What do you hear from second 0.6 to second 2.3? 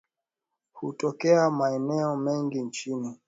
Hutokea maeneo